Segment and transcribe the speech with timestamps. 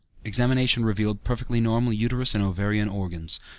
[0.23, 3.39] Examination revealed perfectly normal uterus and ovarian organs.